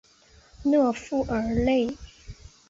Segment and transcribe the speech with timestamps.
[0.63, 1.95] 勒富尔内。